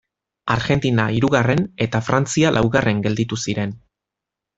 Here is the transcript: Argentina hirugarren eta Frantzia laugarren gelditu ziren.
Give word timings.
Argentina 0.53 1.03
hirugarren 1.17 1.61
eta 1.87 2.01
Frantzia 2.07 2.53
laugarren 2.57 3.05
gelditu 3.09 3.39
ziren. 3.49 3.77